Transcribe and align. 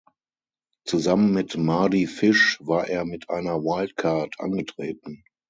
Zusammen 0.83 1.31
mit 1.31 1.55
Mardy 1.59 2.07
Fish 2.07 2.57
war 2.63 2.87
er 2.89 3.05
mit 3.05 3.29
einer 3.29 3.61
Wildcard 3.61 4.39
angetreten. 4.39 5.23